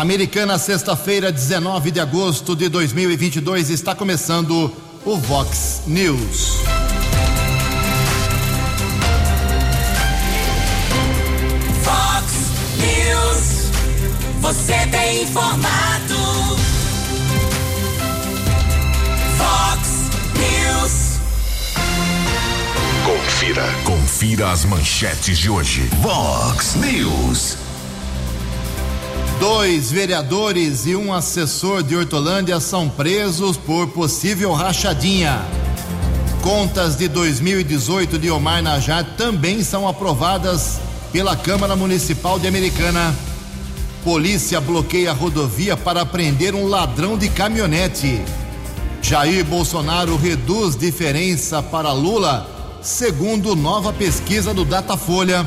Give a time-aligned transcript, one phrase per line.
[0.00, 6.54] Americana, sexta-feira, 19 de agosto de 2022, está começando o Vox News.
[11.84, 12.32] Vox
[12.78, 13.70] News.
[14.40, 16.16] Você tem informado.
[19.36, 19.88] Vox
[20.34, 21.18] News.
[23.04, 23.66] Confira.
[23.84, 25.82] Confira as manchetes de hoje.
[26.00, 27.69] Vox News.
[29.40, 35.40] Dois vereadores e um assessor de Hortolândia são presos por possível rachadinha.
[36.42, 40.78] Contas de 2018 de Omar Najar também são aprovadas
[41.10, 43.16] pela Câmara Municipal de Americana.
[44.04, 48.20] Polícia bloqueia a rodovia para prender um ladrão de caminhonete.
[49.00, 52.46] Jair Bolsonaro reduz diferença para Lula,
[52.82, 55.46] segundo nova pesquisa do Datafolha.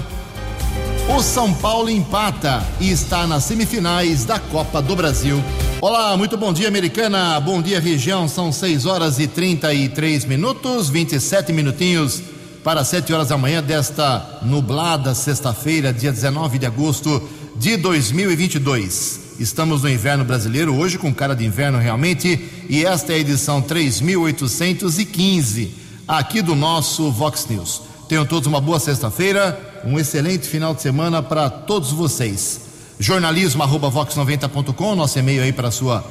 [1.09, 5.44] O São Paulo empata e está nas semifinais da Copa do Brasil.
[5.81, 7.38] Olá, muito bom dia, americana.
[7.41, 8.27] Bom dia, região.
[8.27, 12.23] São 6 horas e 33 minutos, 27 minutinhos
[12.64, 17.22] para 7 horas da manhã desta nublada sexta-feira, dia 19 de agosto
[17.58, 19.36] de 2022.
[19.39, 22.39] Estamos no inverno brasileiro, hoje com cara de inverno realmente,
[22.70, 25.75] e esta é a edição 3815
[26.08, 27.92] aqui do nosso Vox News.
[28.14, 32.61] Tenham todos uma boa sexta-feira, um excelente final de semana para todos vocês.
[33.00, 36.05] Jornalismo@vox90.com, nosso e-mail aí para sua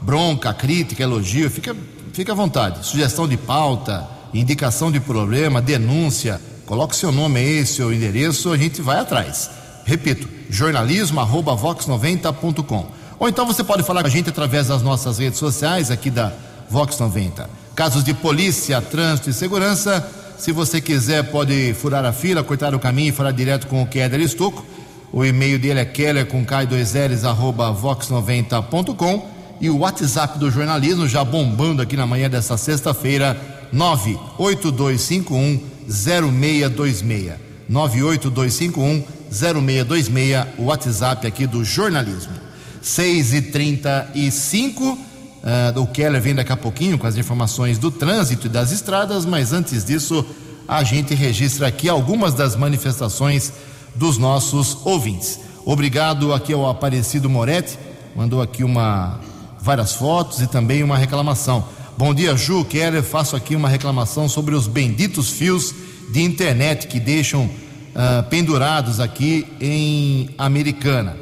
[0.00, 1.74] bronca, crítica, elogio, fica,
[2.12, 2.86] fica à vontade.
[2.86, 8.80] Sugestão de pauta, indicação de problema, denúncia, coloque seu nome aí, seu endereço, a gente
[8.80, 9.50] vai atrás.
[9.84, 12.86] Repito, jornalismo@vox90.com.
[13.18, 16.32] Ou então você pode falar com a gente através das nossas redes sociais aqui da
[16.70, 17.50] Vox 90.
[17.74, 22.78] Casos de polícia, trânsito e segurança, se você quiser, pode furar a fila, cortar o
[22.78, 24.64] caminho e falar direto com o Keller Estocco.
[25.12, 29.26] O e-mail dele é keller com k2ls arroba vox90.com
[29.60, 33.36] e o WhatsApp do jornalismo já bombando aqui na manhã dessa sexta-feira,
[33.72, 37.32] 98251 0626.
[37.68, 42.32] 98251 0626, o WhatsApp aqui do jornalismo.
[42.80, 44.98] 6 e 35
[45.42, 49.24] Uh, o Keller vem daqui a pouquinho com as informações do trânsito e das estradas,
[49.24, 50.24] mas antes disso,
[50.66, 53.52] a gente registra aqui algumas das manifestações
[53.94, 55.40] dos nossos ouvintes.
[55.64, 57.78] Obrigado aqui ao Aparecido Moretti,
[58.16, 59.20] mandou aqui uma
[59.60, 61.64] várias fotos e também uma reclamação.
[61.96, 65.74] Bom dia, Ju Keller, faço aqui uma reclamação sobre os benditos fios
[66.10, 71.16] de internet que deixam uh, pendurados aqui em Americana.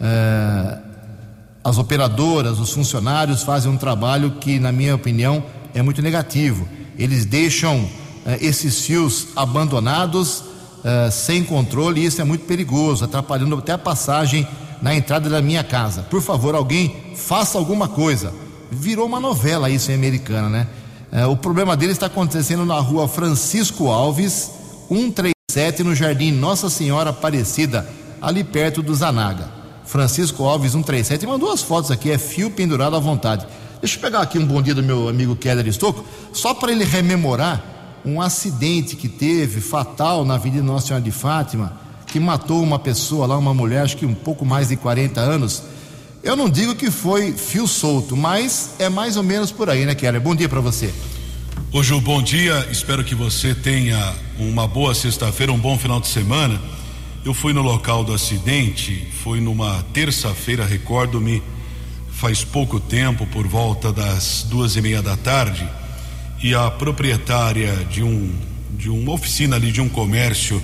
[0.00, 0.85] Uh,
[1.66, 5.42] as operadoras, os funcionários fazem um trabalho que, na minha opinião,
[5.74, 6.64] é muito negativo.
[6.96, 7.90] Eles deixam uh,
[8.40, 14.46] esses fios abandonados, uh, sem controle, e isso é muito perigoso, atrapalhando até a passagem
[14.80, 16.02] na entrada da minha casa.
[16.02, 18.32] Por favor, alguém faça alguma coisa.
[18.70, 20.68] Virou uma novela isso em americana, né?
[21.12, 24.52] Uh, o problema dele está acontecendo na rua Francisco Alves,
[24.86, 27.88] 137, no Jardim Nossa Senhora Aparecida,
[28.22, 29.55] ali perto do Zanaga.
[29.86, 33.46] Francisco Alves 137 mandou as fotos aqui, é fio pendurado à vontade.
[33.80, 36.84] Deixa eu pegar aqui um bom dia do meu amigo Keller Estocco, só para ele
[36.84, 37.62] rememorar
[38.04, 41.72] um acidente que teve fatal na Avenida Nossa Senhora de Fátima,
[42.06, 45.62] que matou uma pessoa lá, uma mulher, acho que um pouco mais de 40 anos.
[46.22, 49.94] Eu não digo que foi fio solto, mas é mais ou menos por aí, né,
[49.94, 50.20] Keller?
[50.20, 50.92] Bom dia para você.
[51.72, 52.66] Ô Ju, bom dia.
[52.70, 56.60] Espero que você tenha uma boa sexta-feira, um bom final de semana.
[57.26, 61.42] Eu fui no local do acidente, foi numa terça-feira, recordo-me,
[62.12, 65.68] faz pouco tempo, por volta das duas e meia da tarde,
[66.40, 68.32] e a proprietária de um
[68.70, 70.62] de uma oficina ali de um comércio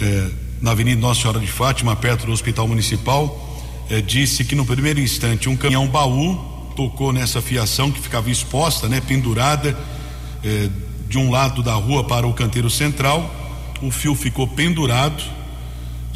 [0.00, 0.30] eh,
[0.60, 4.98] na Avenida Nossa Senhora de Fátima, perto do Hospital Municipal, eh, disse que no primeiro
[4.98, 6.34] instante um caminhão baú
[6.74, 9.78] tocou nessa fiação que ficava exposta, né, pendurada
[10.42, 10.68] eh,
[11.08, 13.32] de um lado da rua para o canteiro central.
[13.80, 15.36] O fio ficou pendurado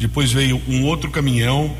[0.01, 1.71] depois veio um outro caminhão,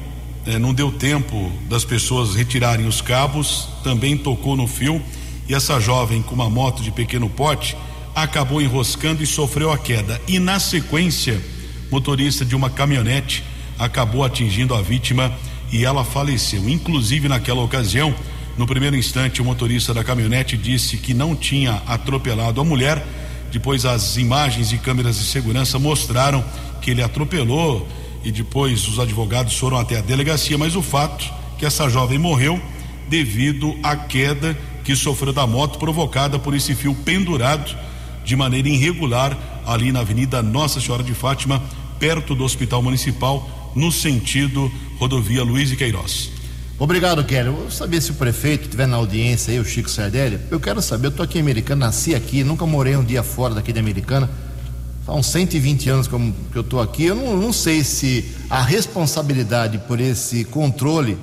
[0.46, 5.02] eh, não deu tempo das pessoas retirarem os cabos, também tocou no fio
[5.50, 7.76] e essa jovem com uma moto de pequeno porte
[8.14, 10.22] acabou enroscando e sofreu a queda.
[10.28, 11.41] E na sequência,
[11.90, 13.44] motorista de uma caminhonete
[13.79, 15.34] acabou atingindo a vítima
[15.72, 16.70] e ela faleceu.
[16.70, 18.14] Inclusive naquela ocasião,
[18.56, 23.03] no primeiro instante, o motorista da caminhonete disse que não tinha atropelado a mulher.
[23.52, 26.46] Depois, as imagens de câmeras de segurança mostraram
[26.84, 27.88] que ele atropelou
[28.23, 32.59] e depois os advogados foram até a delegacia, mas o fato que essa jovem morreu
[33.09, 37.76] devido à queda que sofreu da moto provocada por esse fio pendurado
[38.23, 41.62] de maneira irregular ali na Avenida Nossa Senhora de Fátima,
[42.00, 46.32] perto do Hospital Municipal, no sentido rodovia Luiz e Queiroz.
[46.79, 47.47] Obrigado, Kelly.
[47.47, 50.40] Eu vou saber se o prefeito estiver na audiência aí, o Chico Sardelli.
[50.50, 53.53] Eu quero saber, eu tô aqui em Americana, nasci aqui, nunca morei um dia fora
[53.53, 54.28] daqui de Americana.
[55.11, 57.03] Há uns 120 anos que eu tô aqui.
[57.03, 61.17] Eu não, não sei se a responsabilidade por esse controle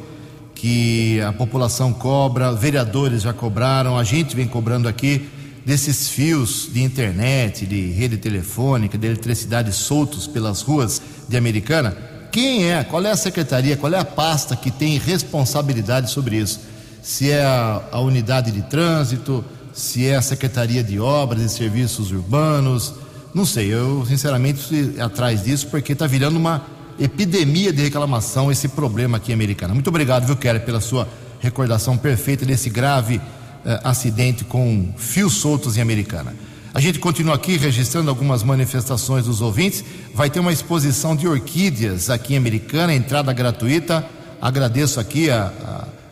[0.54, 5.30] que a população cobra, vereadores já cobraram, a gente vem cobrando aqui
[5.64, 11.96] desses fios de internet, de rede telefônica, de eletricidade soltos pelas ruas de Americana.
[12.30, 12.84] Quem é?
[12.84, 13.74] Qual é a secretaria?
[13.74, 16.60] Qual é a pasta que tem responsabilidade sobre isso?
[17.02, 19.42] Se é a, a unidade de trânsito,
[19.72, 23.07] se é a secretaria de obras e serviços urbanos,
[23.38, 23.72] não sei.
[23.72, 26.66] Eu sinceramente fui atrás disso porque está virando uma
[26.98, 29.72] epidemia de reclamação esse problema aqui em Americana.
[29.72, 31.08] Muito obrigado, viu, Kelly, pela sua
[31.38, 33.20] recordação perfeita desse grave
[33.64, 36.34] eh, acidente com fios soltos em Americana.
[36.74, 39.84] A gente continua aqui registrando algumas manifestações dos ouvintes.
[40.12, 44.04] Vai ter uma exposição de orquídeas aqui em Americana, entrada gratuita.
[44.42, 45.52] Agradeço aqui a,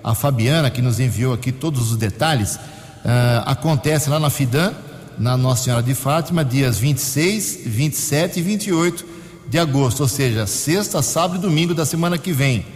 [0.05, 2.55] a, a Fabiana que nos enviou aqui todos os detalhes.
[2.55, 4.73] Uh, acontece lá na Fidan,
[5.19, 9.05] na Nossa Senhora de Fátima, dias 26, 27 e 28
[9.49, 12.67] de agosto, ou seja, sexta, sábado e domingo da semana que vem.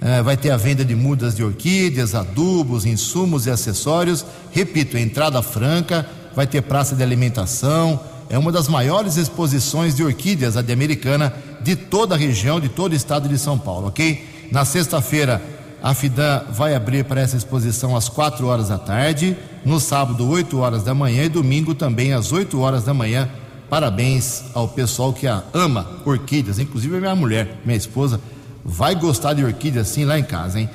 [0.00, 4.24] Uh, vai ter a venda de mudas de orquídeas, adubos, insumos e acessórios.
[4.52, 8.00] Repito, entrada franca vai ter praça de alimentação.
[8.28, 11.32] É uma das maiores exposições de orquídeas, a de Americana,
[11.62, 14.48] de toda a região, de todo o estado de São Paulo, ok?
[14.50, 15.42] Na sexta-feira,
[15.84, 19.36] a FIDAN vai abrir para essa exposição às 4 horas da tarde,
[19.66, 23.28] no sábado, 8 horas da manhã e domingo também às 8 horas da manhã.
[23.68, 28.18] Parabéns ao pessoal que ama orquídeas, inclusive a minha mulher, minha esposa,
[28.64, 30.70] vai gostar de orquídeas sim lá em casa, hein?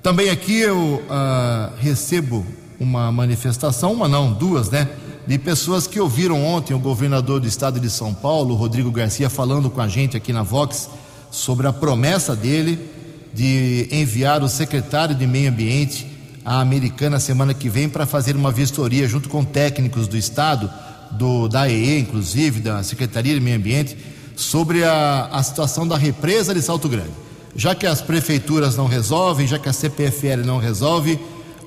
[0.00, 2.46] Também aqui eu uh, recebo
[2.78, 4.88] uma manifestação, uma não, duas, né?
[5.26, 9.68] De pessoas que ouviram ontem o governador do estado de São Paulo, Rodrigo Garcia, falando
[9.68, 10.88] com a gente aqui na Vox
[11.28, 12.93] sobre a promessa dele
[13.34, 16.06] de enviar o secretário de Meio Ambiente
[16.44, 20.70] à Americana semana que vem para fazer uma vistoria junto com técnicos do estado,
[21.10, 23.96] do da AEE, inclusive, da Secretaria de Meio Ambiente,
[24.36, 27.10] sobre a, a situação da represa de Salto Grande.
[27.56, 31.18] Já que as prefeituras não resolvem, já que a CPFL não resolve,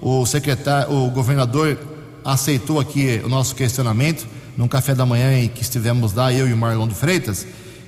[0.01, 1.77] o secretário, o governador
[2.23, 6.53] aceitou aqui o nosso questionamento num café da manhã em que estivemos lá, eu e
[6.53, 7.45] o Marlon de Freitas,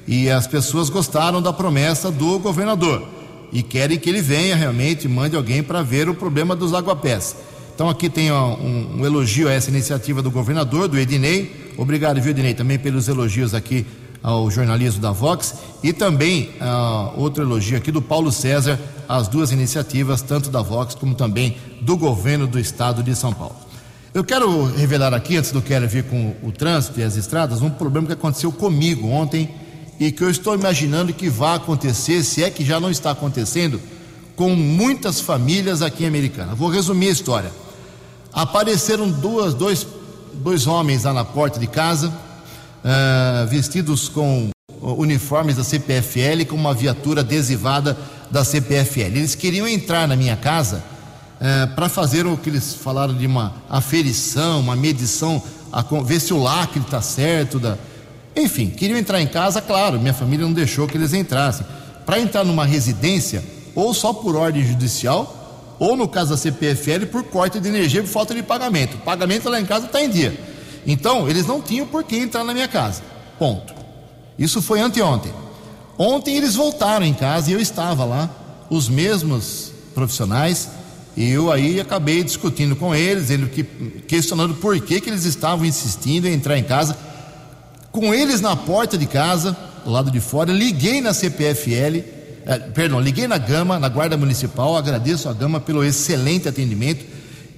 [0.07, 3.18] e as pessoas gostaram da promessa do governador
[3.51, 7.35] e querem que ele venha realmente, mande alguém para ver o problema dos aguapés.
[7.73, 11.73] Então aqui tem um, um, elogio a essa iniciativa do governador, do Ednei.
[11.77, 13.85] Obrigado, viu, Ednei, também pelos elogios aqui
[14.21, 19.51] ao jornalismo da Vox e também uh, outro elogio aqui do Paulo César às duas
[19.51, 23.55] iniciativas, tanto da Vox como também do governo do estado de São Paulo.
[24.13, 27.69] Eu quero revelar aqui, antes do Quero vir com o trânsito e as estradas, um
[27.69, 29.49] problema que aconteceu comigo ontem
[29.99, 33.81] e que eu estou imaginando que vai acontecer, se é que já não está acontecendo,
[34.35, 36.55] com muitas famílias aqui em Americana.
[36.55, 37.51] Vou resumir a história.
[38.31, 39.85] Apareceram duas, dois,
[40.35, 44.49] dois homens lá na porta de casa, uh, vestidos com
[44.81, 47.97] uniformes da CPFL, com uma viatura adesivada
[48.31, 49.17] da CPFL.
[49.17, 50.81] Eles queriam entrar na minha casa
[51.41, 55.43] uh, para fazer o que eles falaram de uma aferição, uma medição,
[55.73, 57.59] a, ver se o lacre está certo.
[57.59, 57.77] Da...
[58.35, 61.65] Enfim, queriam entrar em casa, claro, minha família não deixou que eles entrassem.
[62.05, 63.43] Para entrar numa residência,
[63.75, 68.09] ou só por ordem judicial, ou no caso da CPFL, por corte de energia por
[68.09, 68.95] falta de pagamento.
[68.95, 70.37] O pagamento lá em casa está em dia.
[70.85, 73.01] Então, eles não tinham por que entrar na minha casa.
[73.37, 73.73] Ponto.
[74.37, 75.31] Isso foi anteontem.
[75.97, 78.29] Ontem eles voltaram em casa e eu estava lá,
[78.69, 80.69] os mesmos profissionais,
[81.15, 83.47] e eu aí acabei discutindo com eles, ele
[84.07, 86.97] questionando por que, que eles estavam insistindo em entrar em casa.
[87.91, 92.03] Com eles na porta de casa, do lado de fora, liguei na CPFL,
[92.45, 97.05] eh, perdão, liguei na Gama, na Guarda Municipal, agradeço a Gama pelo excelente atendimento.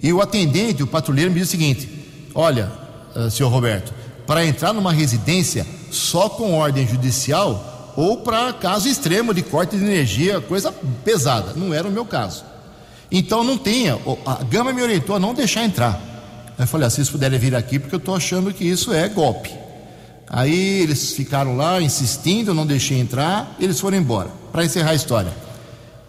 [0.01, 1.89] E o atendente, o patrulheiro, me disse o seguinte:
[2.33, 2.71] Olha,
[3.15, 3.93] uh, senhor Roberto,
[4.25, 9.83] para entrar numa residência só com ordem judicial ou para caso extremo de corte de
[9.83, 10.73] energia, coisa
[11.03, 11.53] pesada.
[11.55, 12.43] Não era o meu caso.
[13.11, 13.99] Então não tinha.
[14.25, 16.01] A Gama me orientou a não deixar entrar.
[16.57, 19.09] Eu falei, ah, se vocês puderem vir aqui, porque eu estou achando que isso é
[19.09, 19.60] golpe.
[20.33, 24.29] Aí eles ficaram lá insistindo, eu não deixei entrar, eles foram embora.
[24.49, 25.33] Para encerrar a história.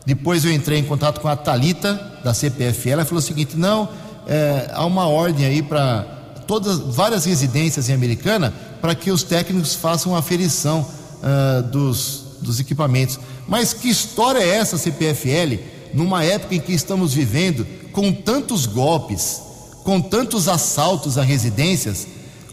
[0.06, 3.88] Depois eu entrei em contato com a Talita da CPFL, ela falou o seguinte: não,
[4.28, 6.02] é, há uma ordem aí para
[6.46, 10.86] todas várias residências em Americana para que os técnicos façam a aferição
[11.22, 13.18] uh, dos, dos equipamentos.
[13.48, 15.60] Mas que história é essa, CPFL,
[15.92, 19.40] numa época em que estamos vivendo com tantos golpes,
[19.82, 22.06] com tantos assaltos a residências,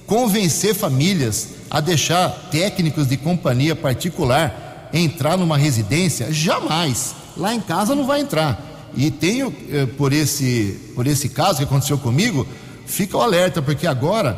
[0.06, 6.32] convencer famílias a deixar técnicos de companhia particular entrar numa residência?
[6.32, 7.16] Jamais.
[7.38, 8.66] Lá em casa não vai entrar.
[8.96, 12.48] E tenho, eh, por esse, por esse caso que aconteceu comigo,
[12.86, 14.34] fica o alerta, porque agora,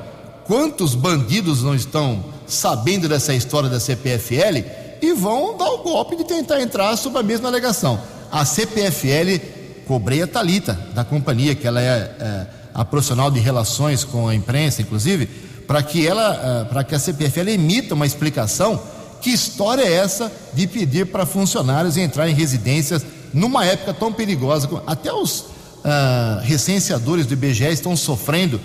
[0.46, 4.64] quantos bandidos não estão sabendo dessa história da CPFL
[5.02, 8.00] e vão dar o golpe de tentar entrar sob a mesma alegação.
[8.32, 9.42] A CPFL
[9.88, 14.36] cobrei a Talita da companhia, que ela é, é a profissional de relações com a
[14.36, 15.30] imprensa, inclusive,
[15.72, 18.78] para que ela, para que a CPFL emita uma explicação
[19.22, 24.70] que história é essa de pedir para funcionários entrar em residências numa época tão perigosa.
[24.86, 28.60] Até os uh, recenseadores do IBGE estão sofrendo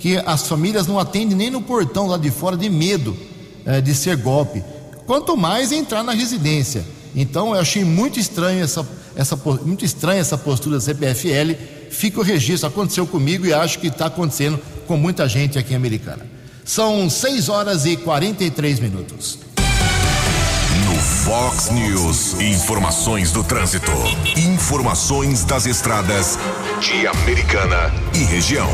[0.00, 3.16] que as famílias não atendem nem no portão lá de fora de medo
[3.64, 4.64] uh, de ser golpe.
[5.06, 6.84] Quanto mais entrar na residência.
[7.14, 8.84] Então eu achei muito estranho essa,
[9.14, 11.54] essa, muito estranha essa postura da CPFL.
[11.88, 15.76] Fica o registro, aconteceu comigo e acho que está acontecendo com muita gente aqui em
[15.76, 16.37] Americana.
[16.68, 19.38] São 6 horas e 43 minutos.
[20.84, 23.90] No Fox News, informações do trânsito.
[24.36, 26.38] Informações das estradas
[26.82, 28.68] de Americana e região.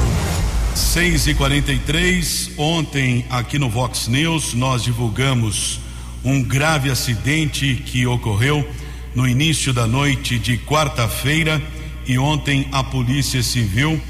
[0.75, 5.79] 6 e 43 ontem aqui no Vox News nós divulgamos
[6.25, 8.69] um grave acidente que ocorreu
[9.15, 11.63] no início da noite de quarta-feira
[12.05, 14.03] e ontem a Polícia Civil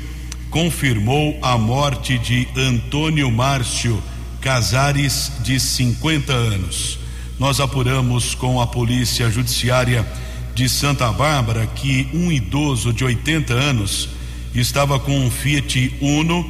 [0.55, 4.01] confirmou a morte de Antônio Márcio
[4.41, 6.97] Casares, de 50 anos.
[7.41, 10.07] Nós apuramos com a Polícia Judiciária
[10.55, 14.11] de Santa Bárbara que um idoso de 80 anos
[14.55, 16.49] estava com um Fiat Uno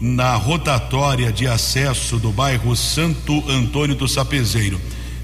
[0.00, 4.80] na rotatória de acesso do bairro Santo Antônio do Sapezeiro.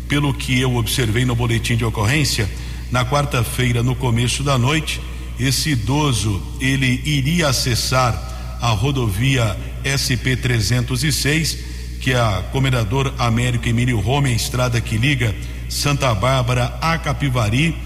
[0.06, 2.46] Pelo que eu observei no boletim de ocorrência,
[2.90, 5.00] na quarta-feira, no começo da noite,
[5.38, 11.58] esse idoso ele iria acessar a rodovia SP 306,
[12.00, 15.34] que é a Comendador Américo Emílio Rome, estrada que liga
[15.68, 17.76] Santa Bárbara a Capivari,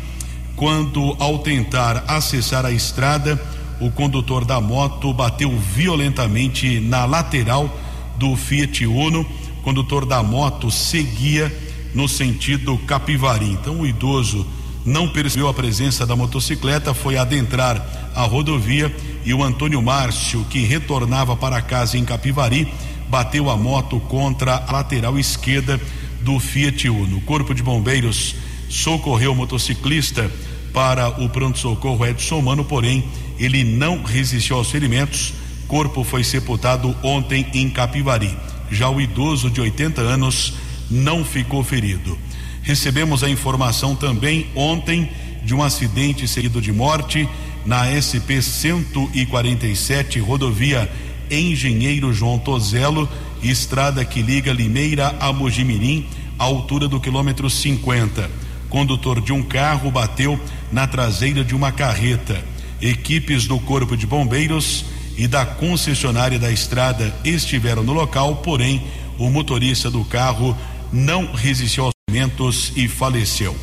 [0.57, 3.41] quando ao tentar acessar a estrada,
[3.81, 7.69] o condutor da moto bateu violentamente na lateral
[8.17, 9.27] do Fiat Uno.
[9.59, 11.53] O condutor da moto seguia
[11.95, 13.47] no sentido Capivari.
[13.51, 14.47] Então o idoso
[14.85, 20.61] não percebeu a presença da motocicleta, foi adentrar a rodovia e o Antônio Márcio, que
[20.61, 22.73] retornava para casa em Capivari,
[23.09, 25.81] bateu a moto contra a lateral esquerda
[26.21, 27.19] do Fiat Uno.
[27.19, 28.35] O Corpo de Bombeiros
[28.69, 30.31] socorreu o motociclista
[30.73, 33.05] para o pronto-socorro Edson Mano, porém
[33.39, 35.35] ele não resistiu aos ferimentos.
[35.69, 38.37] Corpo foi sepultado ontem em Capivari.
[38.71, 40.55] Já o idoso de 80 anos
[40.91, 42.19] não ficou ferido.
[42.63, 45.11] Recebemos a informação também ontem
[45.45, 47.29] de um acidente seguido de morte
[47.67, 50.91] na SP 147, rodovia
[51.31, 53.09] Engenheiro João Tozelo,
[53.43, 56.07] estrada que liga Limeira a Mojimirim,
[56.39, 58.31] à altura do quilômetro 50.
[58.69, 60.41] Condutor de um carro bateu
[60.71, 62.43] na traseira de uma carreta.
[62.81, 64.85] Equipes do Corpo de Bombeiros
[65.17, 68.83] e da concessionária da estrada estiveram no local, porém
[69.19, 70.57] o motorista do carro
[70.93, 73.57] não resistiu aos alimentos e faleceu.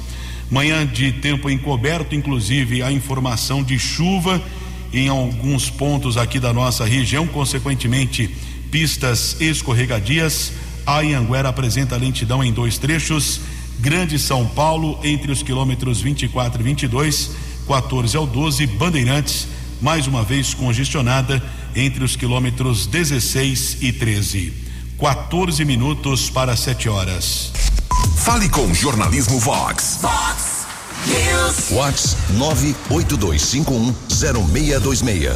[0.50, 4.41] Manhã de tempo encoberto, inclusive a informação de chuva
[4.91, 8.27] em alguns pontos aqui da nossa região, consequentemente,
[8.72, 10.51] pistas escorregadias.
[10.86, 13.39] A Ianguera apresenta lentidão em dois trechos.
[13.79, 17.31] Grande São Paulo, entre os quilômetros 24 e 22,
[17.67, 18.65] 14 ao 12.
[18.65, 19.48] Bandeirantes,
[19.79, 21.41] mais uma vez congestionada,
[21.75, 24.53] entre os quilômetros 16 e 13.
[25.00, 27.53] 14 minutos para 7 horas.
[28.29, 29.98] Fale com Jornalismo Vox.
[30.03, 30.67] Vox
[31.07, 31.71] News.
[31.71, 35.33] Vox 982510626.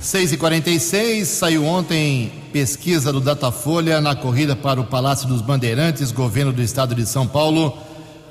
[0.00, 6.10] 6 e 46 saiu ontem pesquisa do Datafolha na corrida para o Palácio dos Bandeirantes,
[6.10, 7.76] governo do estado de São Paulo.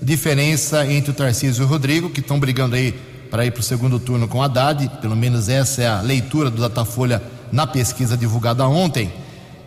[0.00, 2.92] Diferença entre o Tarcísio e o Rodrigo, que estão brigando aí
[3.30, 6.60] para ir para o segundo turno com Haddad, pelo menos essa é a leitura do
[6.60, 9.12] Datafolha na pesquisa divulgada ontem,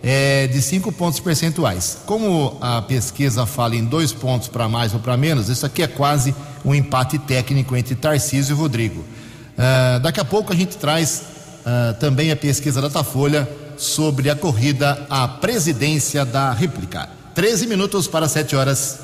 [0.02, 2.00] é de cinco pontos percentuais.
[2.06, 5.88] Como a pesquisa fala em dois pontos para mais ou para menos, isso aqui é
[5.88, 6.36] quase
[6.66, 9.00] um empate técnico entre Tarcísio e Rodrigo.
[9.02, 11.24] Uh, daqui a pouco a gente traz
[11.66, 17.10] uh, também a pesquisa da Datafolha sobre a corrida à presidência da República.
[17.34, 19.00] 13 minutos para 7 horas.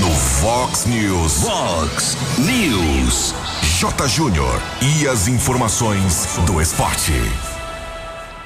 [0.00, 1.32] No Fox News.
[1.40, 3.34] Fox News.
[3.80, 4.08] J.
[4.08, 4.60] Júnior.
[4.82, 7.12] E as informações do esporte.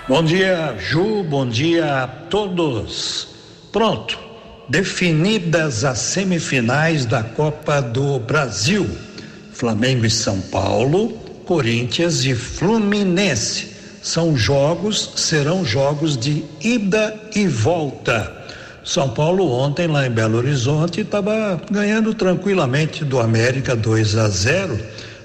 [0.09, 1.23] Bom dia, Ju.
[1.25, 3.29] Bom dia a todos.
[3.73, 4.19] Pronto.
[4.69, 8.89] Definidas as semifinais da Copa do Brasil.
[9.53, 13.69] Flamengo e São Paulo, Corinthians e Fluminense.
[14.03, 18.31] São jogos, serão jogos de ida e volta.
[18.85, 24.79] São Paulo ontem lá em Belo Horizonte estava ganhando tranquilamente do América 2 a 0,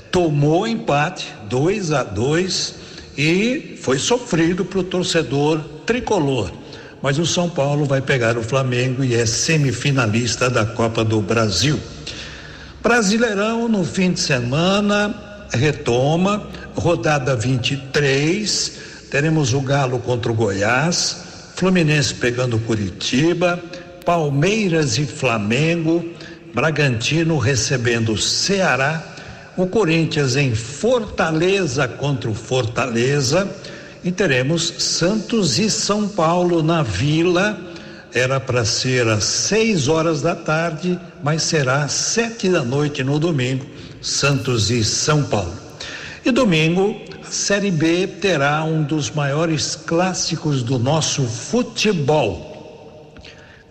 [0.09, 2.75] tomou empate 2 a 2
[3.17, 6.49] e foi sofrido para o torcedor tricolor.
[7.01, 11.77] Mas o São Paulo vai pegar o Flamengo e é semifinalista da Copa do Brasil.
[12.81, 18.73] Brasileirão no fim de semana retoma, rodada 23,
[19.09, 23.59] teremos o Galo contra o Goiás, Fluminense pegando Curitiba,
[24.03, 26.03] Palmeiras e Flamengo,
[26.53, 29.03] Bragantino recebendo Ceará,
[29.55, 33.49] o Corinthians em Fortaleza contra o Fortaleza.
[34.03, 37.57] E teremos Santos e São Paulo na Vila.
[38.13, 43.17] Era para ser às seis horas da tarde, mas será às sete da noite no
[43.17, 43.65] domingo,
[44.03, 45.53] Santos e São Paulo.
[46.25, 53.15] E domingo, a Série B terá um dos maiores clássicos do nosso futebol.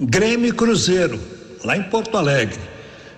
[0.01, 1.21] Grêmio Cruzeiro,
[1.63, 2.59] lá em Porto Alegre.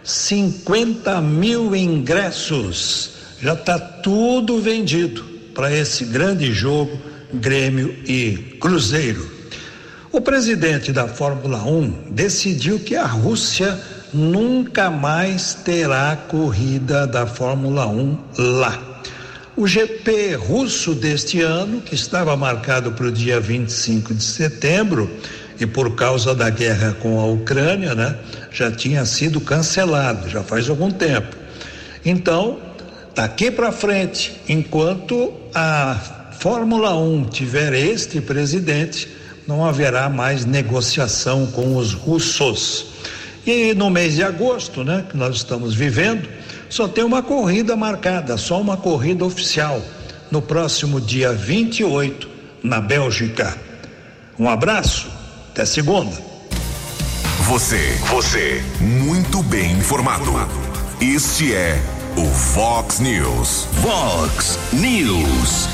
[0.03, 3.13] 50 mil ingressos.
[3.41, 6.99] Já está tudo vendido para esse grande jogo,
[7.33, 9.31] Grêmio e Cruzeiro.
[10.11, 13.81] O presidente da Fórmula 1 decidiu que a Rússia
[14.15, 18.79] nunca mais terá corrida da Fórmula 1 lá.
[19.57, 25.11] O GP russo deste ano, que estava marcado para o dia 25 de setembro,
[25.59, 28.17] e por causa da guerra com a Ucrânia, né,
[28.51, 31.37] já tinha sido cancelado, já faz algum tempo.
[32.05, 32.59] Então,
[33.15, 35.97] daqui para frente, enquanto a
[36.41, 39.09] Fórmula 1 tiver este presidente,
[39.47, 42.87] não haverá mais negociação com os russos.
[43.47, 46.29] E no mês de agosto, né, que nós estamos vivendo,
[46.71, 49.83] só tem uma corrida marcada, só uma corrida oficial,
[50.31, 52.29] no próximo dia 28,
[52.63, 53.57] na Bélgica.
[54.39, 55.09] Um abraço,
[55.51, 56.17] até segunda.
[57.43, 60.33] Você, você, muito bem informado.
[61.01, 61.79] Este é
[62.17, 63.69] o Fox News.
[63.83, 65.69] Fox News.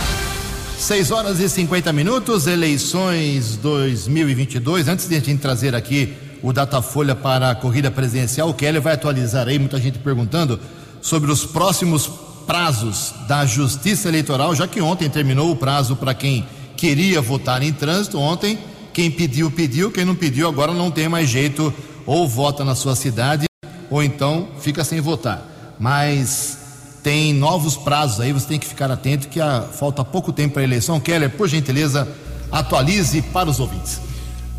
[0.76, 4.88] 6 horas e 50 minutos, eleições 2022.
[4.88, 8.94] Antes de a gente trazer aqui o Datafolha para a corrida presidencial, o Kelly vai
[8.94, 10.58] atualizar aí, muita gente perguntando
[11.00, 12.10] sobre os próximos
[12.46, 17.72] prazos da Justiça Eleitoral, já que ontem terminou o prazo para quem queria votar em
[17.72, 18.18] trânsito.
[18.18, 18.58] Ontem,
[18.92, 21.72] quem pediu, pediu, quem não pediu, agora não tem mais jeito,
[22.06, 23.46] ou vota na sua cidade,
[23.88, 25.46] ou então fica sem votar.
[25.78, 26.58] Mas
[27.02, 30.62] tem novos prazos aí, você tem que ficar atento que a, falta pouco tempo para
[30.62, 30.98] a eleição.
[30.98, 32.08] Keller, por gentileza,
[32.50, 34.09] atualize para os ouvintes.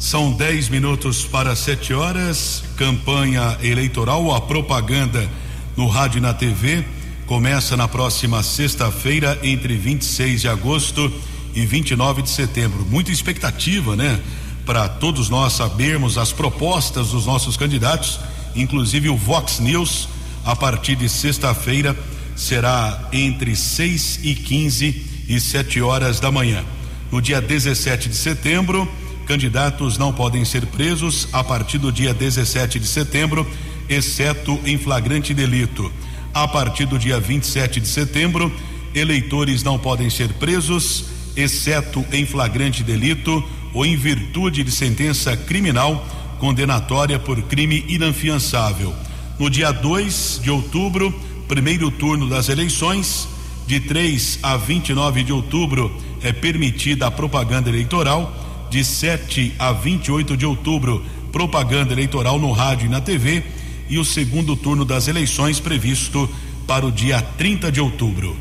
[0.02, 5.30] São 10 minutos para 7 horas, campanha eleitoral, a propaganda
[5.78, 6.84] no rádio e na TV.
[7.28, 11.14] Começa na próxima sexta-feira, entre 26 de agosto
[11.54, 12.84] e 29 de setembro.
[12.90, 14.20] Muita expectativa, né?
[14.66, 18.20] Para todos nós sabermos as propostas dos nossos candidatos,
[18.56, 20.10] inclusive o Vox News,
[20.44, 21.96] a partir de sexta-feira,
[22.36, 26.66] será entre 6 e 15 e 7 horas da manhã.
[27.12, 28.92] No dia 17 de setembro,
[29.32, 33.48] candidatos não podem ser presos a partir do dia 17 de setembro
[33.88, 35.90] exceto em flagrante delito.
[36.34, 38.52] A partir do dia 27 de setembro,
[38.94, 43.42] eleitores não podem ser presos, exceto em flagrante delito
[43.74, 46.06] ou em virtude de sentença criminal
[46.38, 48.94] condenatória por crime inafiançável.
[49.40, 51.10] No dia 2 de outubro,
[51.48, 53.30] primeiro turno das eleições,
[53.66, 55.90] de 3 a 29 de outubro
[56.22, 62.86] é permitida a propaganda eleitoral, de 7 a 28 de outubro, propaganda eleitoral no rádio
[62.86, 63.44] e na TV
[63.90, 66.30] e o segundo turno das eleições previsto
[66.66, 68.34] para o dia 30 de outubro.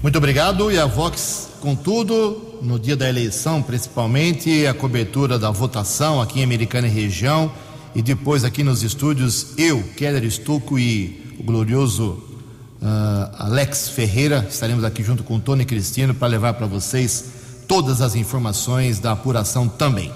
[0.00, 0.70] Muito obrigado.
[0.70, 6.44] E a Vox, contudo, no dia da eleição, principalmente, a cobertura da votação aqui em
[6.44, 7.50] Americana e região.
[7.92, 12.22] E depois aqui nos estúdios, eu, Keller Estuco e o glorioso
[12.80, 17.31] uh, Alex Ferreira, estaremos aqui junto com Tony Cristino para levar para vocês
[17.72, 20.12] todas as informações da apuração também.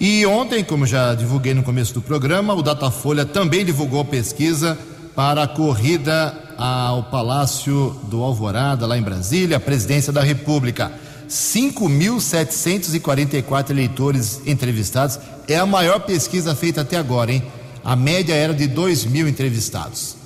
[0.00, 4.76] E ontem, como já divulguei no começo do programa, o Datafolha também divulgou pesquisa
[5.14, 10.90] para a corrida ao Palácio do Alvorada, lá em Brasília, a presidência da República.
[11.28, 15.20] 5.744 eleitores entrevistados.
[15.46, 17.44] É a maior pesquisa feita até agora, hein?
[17.84, 20.17] A média era de 2 mil entrevistados.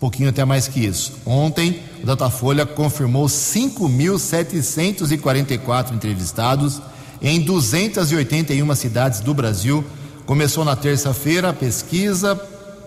[0.00, 1.14] Pouquinho até mais que isso.
[1.26, 6.80] Ontem, o Datafolha confirmou 5.744 entrevistados
[7.20, 9.84] em 281 cidades do Brasil.
[10.24, 12.40] Começou na terça-feira a pesquisa,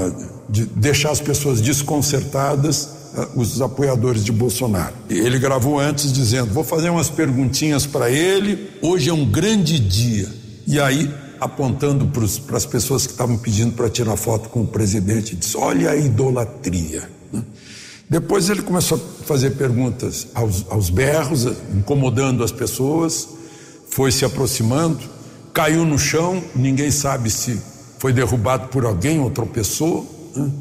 [0.50, 2.90] de deixar as pessoas desconcertadas,
[3.36, 4.94] os apoiadores de Bolsonaro.
[5.10, 10.28] Ele gravou antes dizendo: Vou fazer umas perguntinhas para ele, hoje é um grande dia.
[10.66, 12.08] E aí, apontando
[12.46, 15.96] para as pessoas que estavam pedindo para tirar foto com o presidente, disse: Olha a
[15.96, 17.10] idolatria.
[17.32, 17.44] Né?
[18.10, 23.38] Depois ele começou a fazer perguntas aos, aos berros, incomodando as pessoas
[23.90, 25.00] foi se aproximando,
[25.54, 27.60] caiu no chão, ninguém sabe se
[27.98, 30.06] foi derrubado por alguém ou tropeçou.
[30.36, 30.52] Né?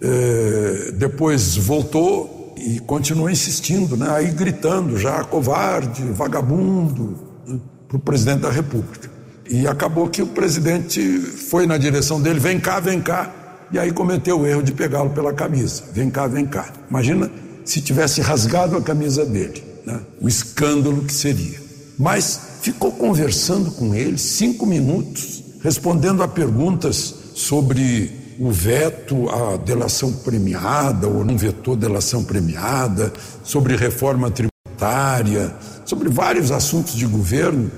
[0.00, 4.08] É, depois voltou e continuou insistindo, né?
[4.10, 7.60] aí gritando já, covarde, vagabundo, né?
[7.86, 9.10] para o presidente da República.
[9.48, 13.32] E acabou que o presidente foi na direção dele: vem cá, vem cá.
[13.72, 16.72] E aí cometeu o erro de pegá-lo pela camisa: vem cá, vem cá.
[16.90, 17.30] Imagina
[17.64, 20.00] se tivesse rasgado a camisa dele, né?
[20.20, 21.60] o escândalo que seria.
[21.98, 30.12] Mas ficou conversando com ele cinco minutos, respondendo a perguntas sobre o veto à delação
[30.12, 37.70] premiada ou não vetou delação premiada, sobre reforma tributária, sobre vários assuntos de governo,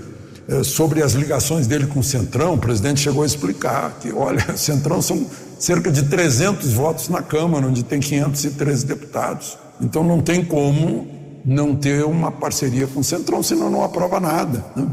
[0.48, 2.54] eh, sobre as ligações dele com o Centrão.
[2.54, 5.26] O presidente chegou a explicar que, olha, Centrão são
[5.58, 9.58] cerca de 300 votos na Câmara, onde tem 513 deputados.
[9.80, 11.06] Então não tem como
[11.44, 14.64] não ter uma parceria com o Centrão, senão não aprova nada.
[14.74, 14.86] Né?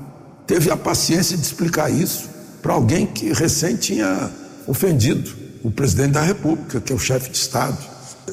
[0.45, 2.29] Teve a paciência de explicar isso
[2.61, 4.29] para alguém que recém tinha
[4.67, 7.75] ofendido o presidente da República, que é o chefe de Estado.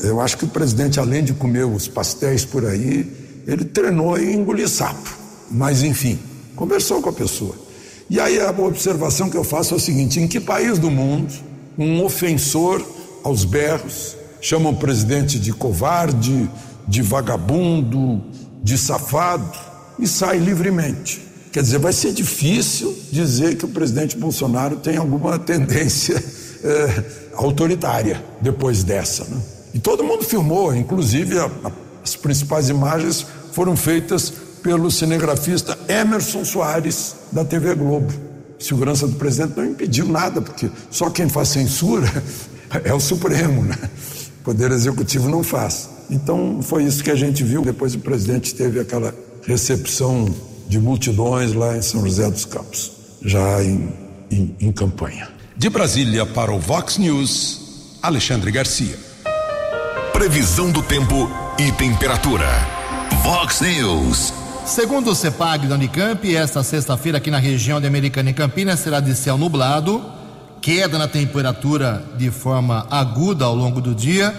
[0.02, 3.10] Eu acho que o presidente, além de comer os pastéis por aí,
[3.46, 5.16] ele treinou em engolir sapo.
[5.50, 6.18] Mas, enfim,
[6.54, 7.54] conversou com a pessoa.
[8.10, 11.32] E aí a observação que eu faço é o seguinte: em que país do mundo
[11.78, 12.84] um ofensor
[13.24, 16.50] aos berros chama o presidente de covarde,
[16.86, 18.22] de vagabundo,
[18.62, 19.58] de safado
[19.98, 21.22] e sai livremente.
[21.50, 26.22] Quer dizer, vai ser difícil dizer que o presidente Bolsonaro tem alguma tendência
[26.64, 29.24] é, autoritária depois dessa.
[29.24, 29.40] Né?
[29.74, 31.72] E todo mundo filmou, inclusive a, a,
[32.02, 38.12] as principais imagens foram feitas pelo cinegrafista Emerson Soares, da TV Globo.
[38.58, 42.06] segurança do presidente não impediu nada, porque só quem faz censura
[42.84, 43.76] é o Supremo, né?
[44.40, 45.88] O Poder Executivo não faz.
[46.10, 47.62] Então foi isso que a gente viu.
[47.62, 50.32] Depois o presidente teve aquela recepção
[50.68, 53.92] de multidões lá em São José dos Campos, já em,
[54.30, 55.28] em, em campanha.
[55.62, 57.60] De Brasília para o Vox News,
[58.02, 58.98] Alexandre Garcia.
[60.12, 62.48] Previsão do tempo e temperatura.
[63.22, 64.32] Vox News.
[64.66, 68.98] Segundo o CEPAG da Unicamp, esta sexta-feira aqui na região de Americana e Campinas será
[68.98, 70.04] de céu nublado,
[70.60, 74.34] queda na temperatura de forma aguda ao longo do dia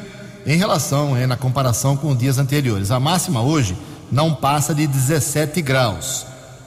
[0.46, 2.92] em relação, é, na comparação com dias anteriores.
[2.92, 3.78] A máxima hoje
[4.12, 6.26] não passa de 17 graus.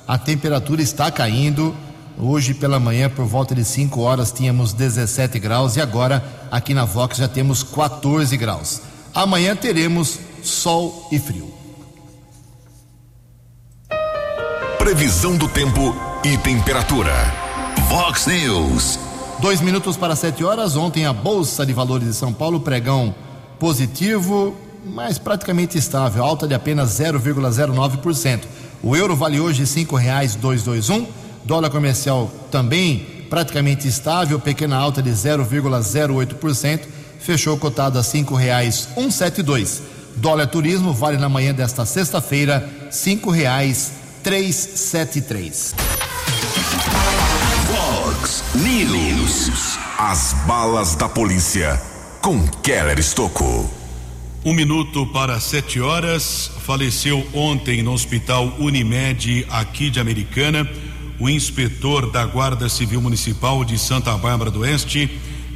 [0.08, 1.76] A temperatura está caindo.
[2.18, 6.86] Hoje pela manhã, por volta de 5 horas, tínhamos 17 graus e agora aqui na
[6.86, 8.80] Vox já temos 14 graus.
[9.14, 11.52] Amanhã teremos sol e frio.
[14.78, 17.12] Previsão do tempo e temperatura.
[17.88, 18.98] Vox News.
[19.38, 20.74] Dois minutos para sete horas.
[20.74, 23.14] Ontem a Bolsa de Valores de São Paulo, pregão
[23.58, 28.40] positivo, mas praticamente estável, alta de apenas 0,09%.
[28.82, 31.06] O euro vale hoje cinco reais dois, dois um.
[31.46, 36.80] Dólar comercial também praticamente estável, pequena alta de 0,08%,
[37.20, 39.80] fechou cotado a cinco reais um, sete, dois.
[40.16, 43.92] Dólar turismo vale na manhã desta sexta-feira cinco reais
[44.24, 45.72] três, sete, três.
[47.68, 49.78] Fox News.
[49.98, 51.80] As balas da polícia
[52.20, 53.70] com Keller Estocou.
[54.44, 56.50] Um minuto para sete horas.
[56.60, 60.68] Faleceu ontem no Hospital Unimed aqui de Americana
[61.18, 65.10] o inspetor da Guarda Civil Municipal de Santa Bárbara do Oeste,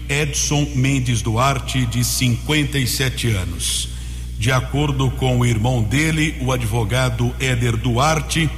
[0.08, 3.88] Edson Mendes Duarte, de 57 anos.
[4.38, 8.48] De acordo com o irmão dele, o advogado Éder Duarte,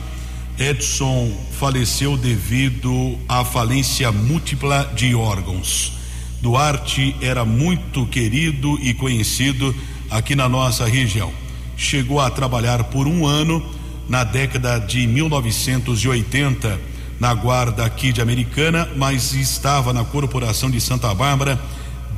[0.58, 5.94] Edson faleceu devido à falência múltipla de órgãos.
[6.40, 9.74] Duarte era muito querido e conhecido
[10.10, 11.32] aqui na nossa região.
[11.76, 13.64] Chegou a trabalhar por um ano
[14.08, 16.91] na década de 1980
[17.22, 21.56] na guarda aqui de Americana, mas estava na Corporação de Santa Bárbara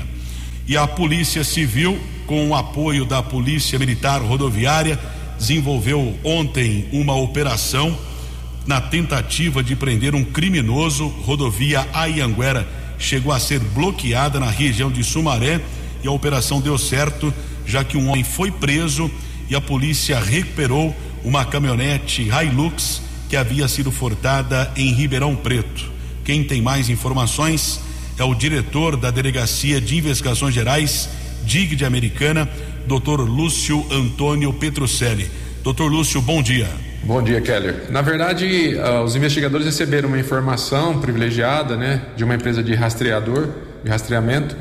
[0.68, 5.00] E a Polícia Civil, com o apoio da Polícia Militar Rodoviária,
[5.38, 7.96] desenvolveu ontem uma operação
[8.66, 11.08] na tentativa de prender um criminoso.
[11.08, 15.60] Rodovia Ayanguera chegou a ser bloqueada na região de Sumaré
[16.04, 17.32] e a operação deu certo,
[17.66, 19.10] já que um homem foi preso
[19.48, 25.90] e a polícia recuperou uma caminhonete Hilux que havia sido furtada em Ribeirão Preto.
[26.24, 27.80] Quem tem mais informações
[28.18, 31.08] é o diretor da Delegacia de Investigações Gerais,
[31.44, 32.48] DIG de Americana,
[32.86, 33.20] Dr.
[33.22, 35.30] Lúcio Antônio Petrucelli.
[35.64, 35.84] Dr.
[35.84, 36.89] Lúcio, bom dia.
[37.02, 37.90] Bom dia, Keller.
[37.90, 43.48] Na verdade, uh, os investigadores receberam uma informação privilegiada, né, de uma empresa de rastreador,
[43.82, 44.56] de rastreamento,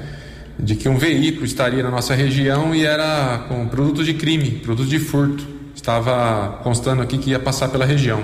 [0.57, 4.89] de que um veículo estaria na nossa região e era com produtos de crime, produtos
[4.89, 5.45] de furto.
[5.75, 8.23] Estava constando aqui que ia passar pela região.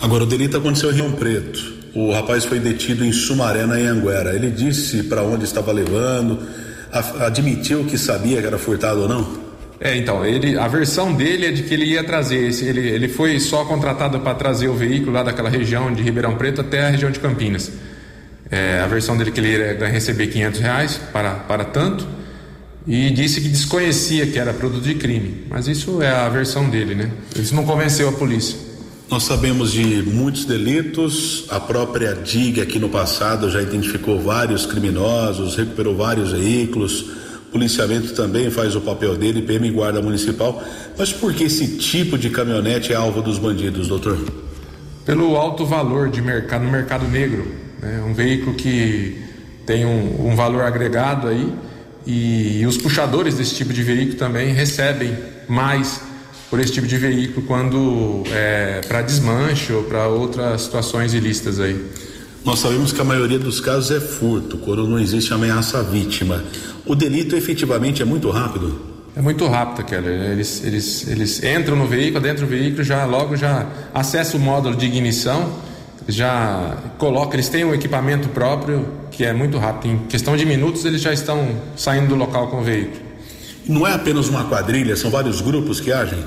[0.00, 4.34] Agora, o delito aconteceu em Rio Preto o rapaz foi detido em Sumaré, na Anguera.
[4.34, 6.38] Ele disse para onde estava levando,
[7.20, 9.49] admitiu que sabia que era furtado ou não?
[9.80, 13.40] É, então, ele, a versão dele é de que ele ia trazer, ele, ele foi
[13.40, 17.10] só contratado para trazer o veículo lá daquela região de Ribeirão Preto até a região
[17.10, 17.72] de Campinas.
[18.50, 22.06] É, a versão dele que ele ia receber 500 reais para, para tanto
[22.86, 25.46] e disse que desconhecia que era produto de crime.
[25.48, 27.10] Mas isso é a versão dele, né?
[27.36, 28.58] Isso não convenceu a polícia.
[29.08, 35.56] Nós sabemos de muitos delitos, a própria DIG aqui no passado já identificou vários criminosos,
[35.56, 37.10] recuperou vários veículos,
[37.50, 40.62] policiamento também faz o papel dele, PM e Guarda Municipal.
[40.96, 44.18] Mas por que esse tipo de caminhonete é alvo dos bandidos, doutor?
[45.04, 47.46] Pelo alto valor de mercado no mercado negro.
[47.80, 48.02] Né?
[48.06, 49.22] Um veículo que
[49.66, 51.52] tem um, um valor agregado aí
[52.06, 55.16] e, e os puxadores desse tipo de veículo também recebem
[55.48, 56.00] mais
[56.48, 61.80] por esse tipo de veículo quando é, para desmanche ou para outras situações ilícitas aí.
[62.44, 66.42] Nós sabemos que a maioria dos casos é furto, quando não existe ameaça à vítima.
[66.86, 68.80] O delito efetivamente é muito rápido?
[69.14, 70.30] É muito rápido, Keller.
[70.30, 74.74] Eles, eles, eles entram no veículo, dentro do veículo, já logo já acessam o módulo
[74.74, 75.52] de ignição,
[76.08, 79.92] já colocam, eles têm um equipamento próprio que é muito rápido.
[79.92, 83.02] Em questão de minutos eles já estão saindo do local com o veículo.
[83.68, 86.24] Não é apenas uma quadrilha, são vários grupos que agem?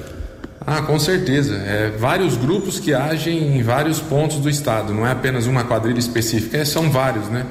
[0.65, 1.56] Ah, com certeza.
[1.56, 4.93] É vários grupos que agem em vários pontos do estado.
[4.93, 7.45] Não é apenas uma quadrilha específica, é, são vários, né?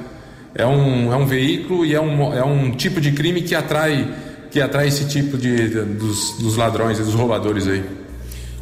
[0.55, 4.13] É um, é um veículo e é um, é um tipo de crime que atrai,
[4.51, 7.83] que atrai esse tipo de, de dos, dos ladrões e dos roubadores aí.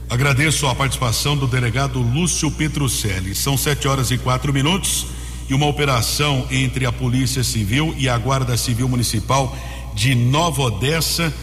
[0.10, 3.34] Agradeço a participação do delegado Lúcio Petrucelli.
[3.34, 5.08] São sete horas e quatro minutos
[5.50, 9.56] e uma operação entre a Polícia Civil e a Guarda Civil Municipal
[9.94, 11.34] de Nova Odessa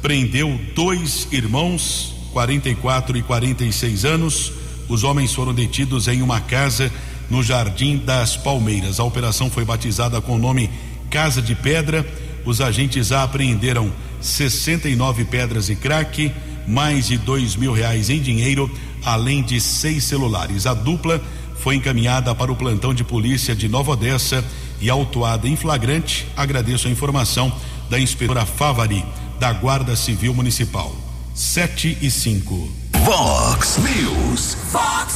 [0.00, 4.52] prendeu dois irmãos 44 e 46 anos.
[4.88, 6.90] Os homens foram detidos em uma casa
[7.30, 8.98] no Jardim das Palmeiras.
[8.98, 10.70] A operação foi batizada com o nome
[11.10, 12.06] Casa de Pedra.
[12.44, 16.32] Os agentes apreenderam 69 pedras e crack,
[16.66, 18.70] mais de dois mil reais em dinheiro,
[19.04, 20.66] além de seis celulares.
[20.66, 21.20] A dupla
[21.58, 24.44] foi encaminhada para o plantão de polícia de Nova Odessa
[24.80, 26.26] e autuada em flagrante.
[26.36, 27.52] Agradeço a informação
[27.88, 29.04] da inspetora Favari,
[29.38, 31.11] da Guarda Civil Municipal.
[31.34, 32.70] 7 e 5.
[33.04, 34.54] Vox News.
[34.70, 35.14] Vox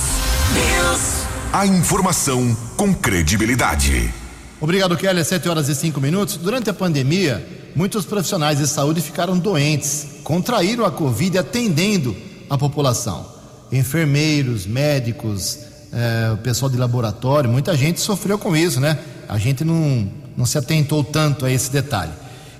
[0.54, 1.26] News.
[1.52, 4.10] A informação com credibilidade.
[4.58, 5.22] Obrigado, Kelly.
[5.22, 6.38] 7 horas e 5 minutos.
[6.38, 12.16] Durante a pandemia, muitos profissionais de saúde ficaram doentes, contraíram a Covid atendendo
[12.48, 13.26] a população.
[13.70, 15.58] Enfermeiros, médicos,
[15.92, 18.98] eh, o pessoal de laboratório, muita gente sofreu com isso, né?
[19.28, 22.12] A gente não, não se atentou tanto a esse detalhe.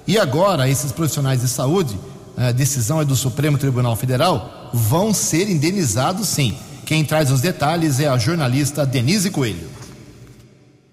[0.06, 1.98] E agora, esses profissionais de saúde
[2.36, 6.56] a decisão é do Supremo Tribunal Federal, vão ser indenizados sim.
[6.84, 9.68] Quem traz os detalhes é a jornalista Denise Coelho.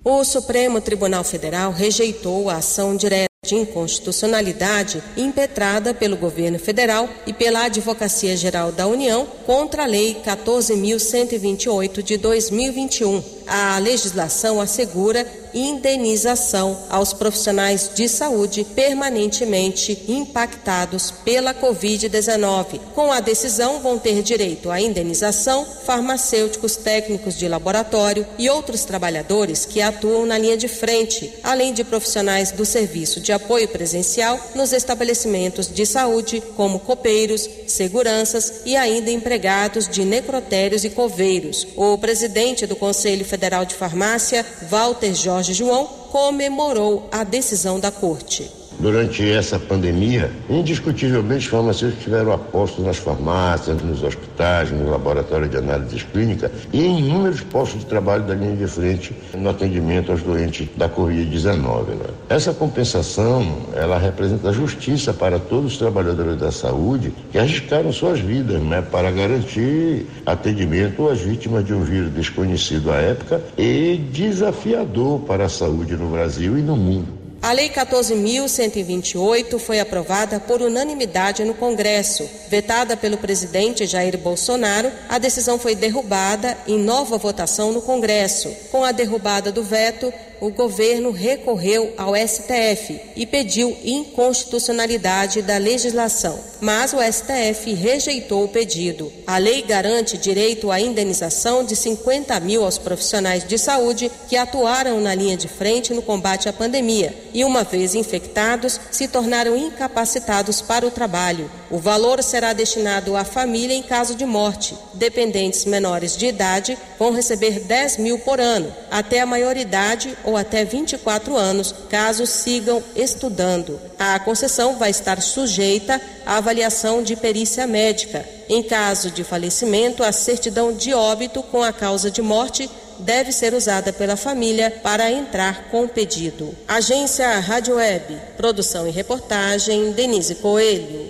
[0.04, 7.34] O Supremo Tribunal Federal rejeitou a ação direta de inconstitucionalidade impetrada pelo governo federal e
[7.34, 13.22] pela Advocacia Geral da União contra a Lei 14.128 de 2021.
[13.48, 22.80] A legislação assegura indenização aos profissionais de saúde permanentemente impactados pela Covid-19.
[22.96, 29.66] Com a decisão, vão ter direito à indenização farmacêuticos, técnicos de laboratório e outros trabalhadores
[29.66, 34.74] que atuam na linha de frente, além de profissionais do serviço de apoio presencial nos
[34.74, 41.68] estabelecimentos de saúde, como copeiros, seguranças e ainda empregados de necrotérios e coveiros.
[41.76, 48.63] O presidente do Conselho Federal de Farmácia, Walter Jorge João comemorou a decisão da corte.
[48.84, 55.56] Durante essa pandemia, indiscutivelmente, os farmacêuticos tiveram aposto nas farmácias, nos hospitais, no laboratório de
[55.56, 60.22] análise clínica e em inúmeros postos de trabalho da linha de frente no atendimento aos
[60.22, 61.86] doentes da Covid-19.
[61.92, 62.06] Né?
[62.28, 68.62] Essa compensação, ela representa justiça para todos os trabalhadores da saúde que arriscaram suas vidas
[68.62, 75.46] né, para garantir atendimento às vítimas de um vírus desconhecido à época e desafiador para
[75.46, 77.23] a saúde no Brasil e no mundo.
[77.44, 82.26] A Lei 14.128 foi aprovada por unanimidade no Congresso.
[82.48, 88.50] Vetada pelo presidente Jair Bolsonaro, a decisão foi derrubada em nova votação no Congresso.
[88.72, 96.38] Com a derrubada do veto, o governo recorreu ao STF e pediu inconstitucionalidade da legislação,
[96.60, 99.10] mas o STF rejeitou o pedido.
[99.26, 105.00] A lei garante direito à indenização de 50 mil aos profissionais de saúde que atuaram
[105.00, 110.62] na linha de frente no combate à pandemia e, uma vez infectados, se tornaram incapacitados
[110.62, 111.50] para o trabalho.
[111.74, 114.78] O valor será destinado à família em caso de morte.
[114.94, 120.64] Dependentes menores de idade vão receber 10 mil por ano, até a maioridade ou até
[120.64, 123.82] 24 anos, caso sigam estudando.
[123.98, 128.24] A concessão vai estar sujeita à avaliação de perícia médica.
[128.48, 132.70] Em caso de falecimento, a certidão de óbito com a causa de morte
[133.00, 136.56] deve ser usada pela família para entrar com o pedido.
[136.68, 141.03] Agência Rádio Web, produção e reportagem Denise Coelho.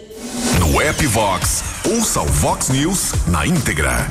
[0.74, 4.10] No app Vox, ouça o Vox News na íntegra.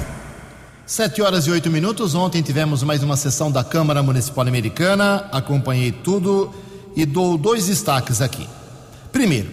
[0.87, 2.15] Sete horas e oito minutos.
[2.15, 5.29] Ontem tivemos mais uma sessão da Câmara Municipal Americana.
[5.33, 6.55] Acompanhei tudo
[6.95, 8.49] e dou dois destaques aqui.
[9.11, 9.51] Primeiro,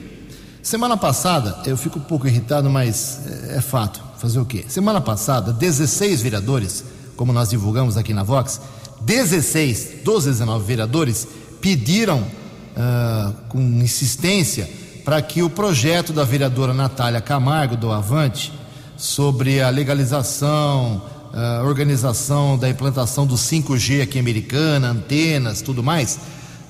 [0.61, 3.99] semana passada, eu fico um pouco irritado, mas é, é fato.
[4.19, 4.63] Fazer o quê?
[4.67, 6.83] Semana passada, 16 vereadores,
[7.15, 8.61] como nós divulgamos aqui na Vox,
[9.01, 11.27] 16 dos 19 vereadores
[11.59, 14.69] pediram uh, com insistência
[15.03, 18.51] para que o projeto da vereadora Natália Camargo do Avante
[18.97, 21.01] sobre a legalização,
[21.33, 26.19] a organização da implantação do 5G aqui Americana, antenas, tudo mais,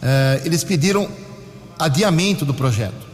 [0.01, 1.09] eh, eles pediram
[1.77, 3.07] adiamento do projeto.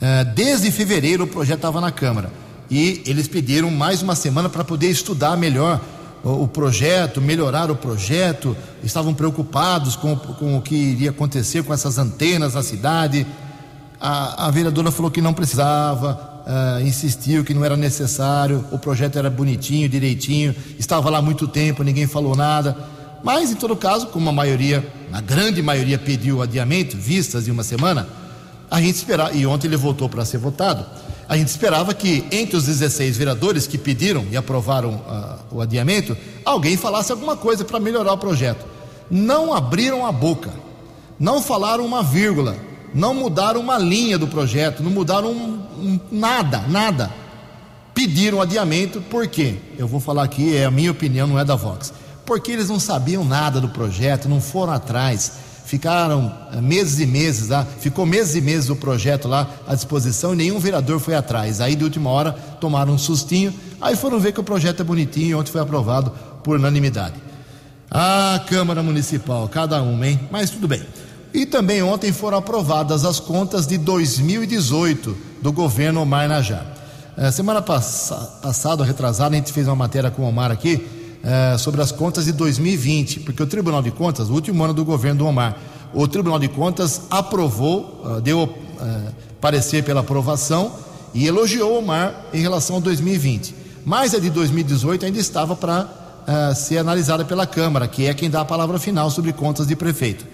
[0.00, 2.32] Eh, desde fevereiro o projeto estava na Câmara
[2.70, 5.80] e eles pediram mais uma semana para poder estudar melhor
[6.22, 11.72] o, o, projeto, melhorar o projeto, estavam preocupados com, com o que iria acontecer com
[11.72, 13.26] essas antenas na cidade.
[14.00, 19.18] A, a vereadora falou que não precisava, uh, insistiu que não era necessário, o projeto
[19.18, 22.76] era bonitinho, direitinho, estava lá muito tempo, ninguém falou nada.
[23.22, 27.62] Mas, em todo caso, como a maioria, a grande maioria pediu adiamento, vistas de uma
[27.62, 28.08] semana,
[28.70, 30.86] a gente esperava, e ontem ele voltou para ser votado,
[31.28, 36.16] a gente esperava que entre os 16 vereadores que pediram e aprovaram uh, o adiamento,
[36.44, 38.64] alguém falasse alguma coisa para melhorar o projeto.
[39.10, 40.50] Não abriram a boca,
[41.18, 42.56] não falaram uma vírgula,
[42.94, 47.10] não mudaram uma linha do projeto, não mudaram um, um, nada, nada.
[47.94, 49.56] Pediram adiamento, por quê?
[49.78, 51.92] Eu vou falar aqui, é a minha opinião, não é da Vox.
[52.24, 55.32] Porque eles não sabiam nada do projeto, não foram atrás,
[55.64, 60.32] ficaram eh, meses e meses lá, ficou meses e meses o projeto lá à disposição
[60.32, 61.60] e nenhum vereador foi atrás.
[61.60, 65.28] Aí de última hora tomaram um sustinho, aí foram ver que o projeto é bonitinho
[65.28, 66.12] e ontem foi aprovado
[66.42, 67.14] por unanimidade.
[67.90, 70.20] Ah, Câmara Municipal, cada uma, hein?
[70.30, 70.82] Mas tudo bem.
[71.32, 76.66] E também ontem foram aprovadas as contas de 2018 do governo Omar Najar.
[77.16, 78.12] É, semana pass
[78.42, 80.86] passada, retrasada, a gente fez uma matéria com o Omar aqui
[81.22, 84.84] é, sobre as contas de 2020, porque o Tribunal de Contas, o último ano do
[84.84, 85.56] governo do Omar,
[85.92, 88.50] o Tribunal de Contas aprovou, uh, deu uh,
[89.40, 90.72] parecer pela aprovação
[91.12, 93.54] e elogiou o Omar em relação a 2020.
[93.84, 98.30] Mas a de 2018 ainda estava para uh, ser analisada pela Câmara, que é quem
[98.30, 100.24] dá a palavra final sobre contas de prefeito.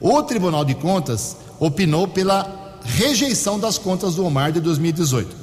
[0.00, 5.34] O Tribunal de Contas opinou pela rejeição das contas do Omar de 2018.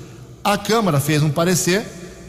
[0.43, 1.84] A Câmara fez um parecer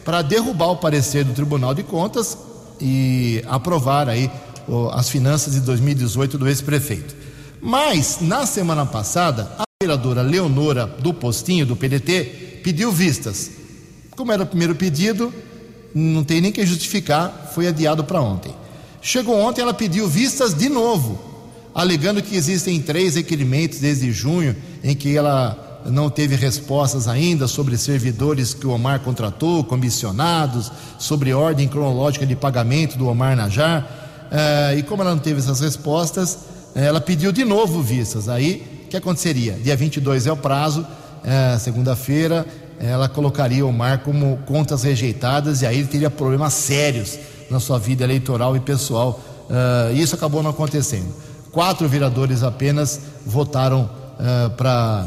[0.05, 2.37] para derrubar o parecer do Tribunal de Contas
[2.81, 4.31] e aprovar aí
[4.93, 7.15] as finanças de 2018 do ex-prefeito.
[7.61, 13.51] Mas, na semana passada, a vereadora Leonora do Postinho, do PDT, pediu vistas.
[14.17, 15.33] Como era o primeiro pedido,
[15.95, 18.55] não tem nem que justificar, foi adiado para ontem.
[19.03, 21.34] Chegou ontem, ela pediu vistas de novo
[21.75, 27.77] alegando que existem três requerimentos desde junho em que ela não teve respostas ainda sobre
[27.77, 34.29] servidores que o Omar contratou, comissionados, sobre ordem cronológica de pagamento do Omar Najar.
[34.31, 36.39] Eh, e como ela não teve essas respostas,
[36.75, 38.29] eh, ela pediu de novo vistas.
[38.29, 39.55] Aí, o que aconteceria?
[39.55, 40.87] Dia 22 é o prazo,
[41.23, 42.47] eh, segunda-feira,
[42.79, 47.19] ela colocaria o Omar como contas rejeitadas e aí ele teria problemas sérios
[47.51, 49.21] na sua vida eleitoral e pessoal.
[49.95, 51.15] E isso acabou não acontecendo
[51.55, 53.83] quatro vereadores apenas votaram
[54.19, 55.07] uh, para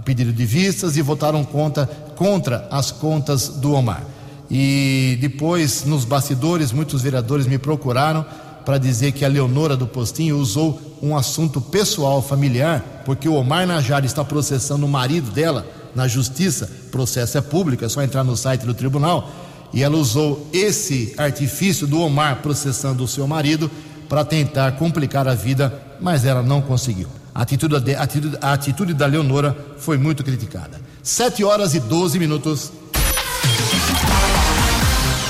[0.00, 4.02] o pedido de vistas e votaram contra, contra as contas do Omar.
[4.50, 8.26] E depois, nos bastidores, muitos vereadores me procuraram
[8.64, 13.64] para dizer que a Leonora do Postinho usou um assunto pessoal, familiar, porque o Omar
[13.64, 15.64] Najar está processando o marido dela
[15.94, 19.30] na justiça, processo é público, é só entrar no site do tribunal,
[19.72, 23.70] e ela usou esse artifício do Omar processando o seu marido
[24.08, 27.08] para tentar complicar a vida, mas ela não conseguiu.
[27.34, 30.80] A atitude, de, a atitude, a atitude da Leonora foi muito criticada.
[31.02, 32.72] Sete horas e 12 minutos.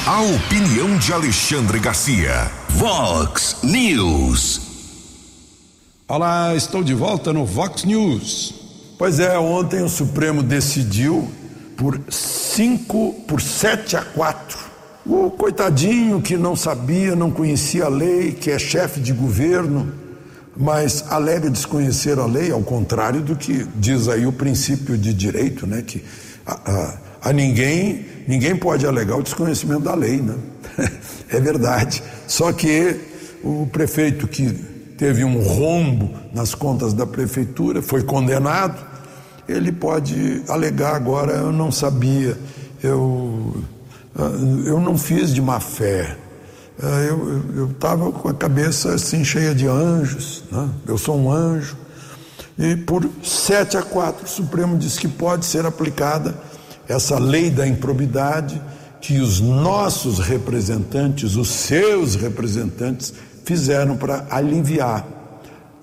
[0.07, 2.51] A opinião de Alexandre Garcia.
[2.71, 4.61] Vox News.
[6.07, 8.55] Olá, estou de volta no Vox News.
[8.97, 11.29] Pois é, ontem o Supremo decidiu
[11.77, 14.66] por 5 por 7 a 4
[15.09, 19.93] o coitadinho que não sabia, não conhecia a lei, que é chefe de governo,
[20.57, 25.67] mas alega desconhecer a lei, ao contrário do que diz aí o princípio de direito,
[25.67, 25.83] né?
[25.87, 26.03] Que
[26.45, 30.35] a, a, a ninguém, ninguém pode alegar o desconhecimento da lei, né?
[31.31, 32.03] é verdade.
[32.27, 32.97] Só que
[33.45, 34.51] o prefeito que
[34.99, 38.85] teve um rombo nas contas da prefeitura foi condenado,
[39.49, 42.37] ele pode alegar agora, eu não sabia,
[42.83, 43.63] eu
[44.65, 46.17] eu não fiz de má fé.
[46.83, 50.69] Ah, eu estava com a cabeça assim cheia de anjos, né?
[50.87, 51.77] eu sou um anjo.
[52.59, 56.35] E por 7 a 4, o Supremo diz que pode ser aplicada
[56.89, 58.61] essa lei da improbidade
[59.01, 63.13] que os nossos representantes, os seus representantes,
[63.45, 65.07] fizeram para aliviar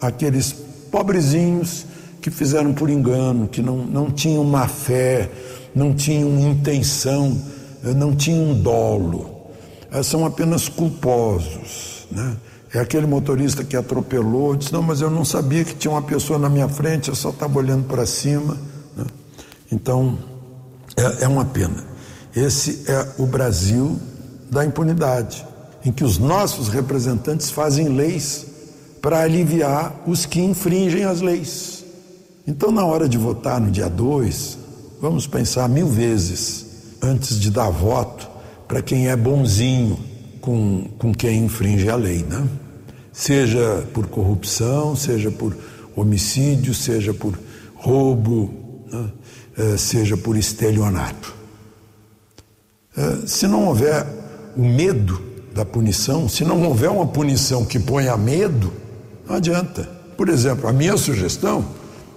[0.02, 0.52] aqueles
[0.92, 1.86] pobrezinhos
[2.22, 5.30] que fizeram por engano, que não, não tinham má fé,
[5.76, 7.40] não tinham intenção
[7.84, 9.50] não tinham dolo,
[10.04, 12.08] são apenas culposos.
[12.10, 12.38] Né?
[12.74, 16.40] É aquele motorista que atropelou, disse: Não, mas eu não sabia que tinha uma pessoa
[16.40, 18.58] na minha frente, eu só estava olhando para cima.
[18.96, 19.06] Né?
[19.72, 20.18] Então,
[20.96, 21.84] é, é uma pena.
[22.36, 24.00] Esse é o Brasil
[24.50, 25.46] da impunidade,
[25.86, 28.48] em que os nossos representantes fazem leis
[29.02, 31.84] para aliviar os que infringem as leis.
[32.48, 34.58] Então, na hora de votar no dia 2,
[35.00, 36.73] vamos pensar mil vezes
[37.04, 38.30] antes de dar voto
[38.68, 40.00] para quem é bonzinho
[40.40, 42.48] com, com quem infringe a lei, né?
[43.12, 45.56] Seja por corrupção, seja por
[45.96, 47.38] homicídio, seja por
[47.76, 48.52] roubo,
[48.92, 49.12] né?
[49.58, 51.36] é, seja por estelionato.
[52.98, 54.08] É, se não houver
[54.56, 55.22] o medo
[55.54, 58.74] da punição, se não houver uma punição que ponha medo,
[59.28, 59.84] não adianta.
[60.18, 61.66] Por exemplo, a minha sugestão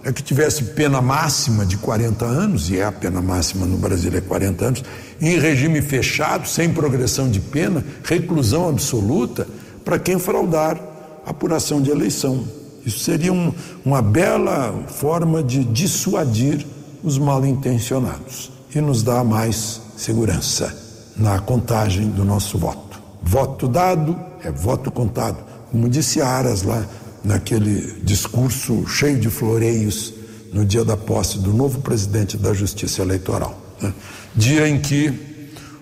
[0.06, 4.12] é que tivesse pena máxima de 40 anos, e é a pena máxima no Brasil
[4.14, 4.84] é 40 anos,
[5.20, 9.48] em regime fechado, sem progressão de pena, reclusão absoluta
[9.84, 10.80] para quem fraudar
[11.26, 12.44] a apuração de eleição.
[12.84, 13.52] Isso seria um,
[13.84, 16.64] uma bela forma de dissuadir
[17.02, 20.72] os mal intencionados e nos dá mais segurança
[21.16, 23.02] na contagem do nosso voto.
[23.20, 25.38] Voto dado é voto contado.
[25.72, 26.84] Como disse Aras lá
[27.26, 30.14] naquele discurso cheio de floreios
[30.52, 33.60] no dia da posse do novo presidente da Justiça Eleitoral.
[33.82, 33.92] Né?
[34.34, 35.12] Dia em que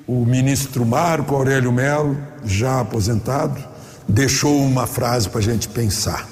[0.07, 2.17] o ministro Marco Aurélio Melo,
[2.47, 3.63] já aposentado,
[4.09, 6.27] deixou uma frase para a gente pensar.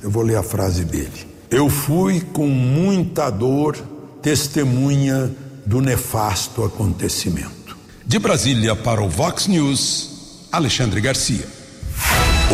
[0.00, 1.26] Eu vou ler a frase dele.
[1.50, 3.76] Eu fui com muita dor
[4.22, 5.30] testemunha
[5.66, 7.76] do nefasto acontecimento.
[8.06, 11.61] De Brasília para o Vox News, Alexandre Garcia.